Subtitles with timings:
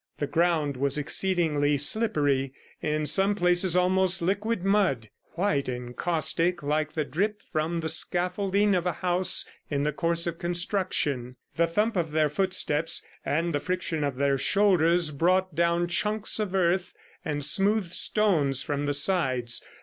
[0.17, 6.93] The ground was exceedingly slippery, in some places almost liquid mud, white and caustic like
[6.93, 11.35] the drip from the scaffolding of a house in the course of construction.
[11.55, 16.55] The thump of their footsteps, and the friction of their shoulders, brought down chunks of
[16.55, 19.61] earth and smooth stones from the sides.